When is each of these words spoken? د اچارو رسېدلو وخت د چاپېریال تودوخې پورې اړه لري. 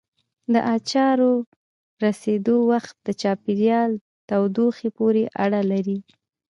د 0.53 0.55
اچارو 0.75 1.31
رسېدلو 2.03 2.57
وخت 2.71 2.95
د 3.07 3.09
چاپېریال 3.21 3.91
تودوخې 4.29 4.89
پورې 4.97 5.23
اړه 5.43 5.61
لري. 5.71 5.97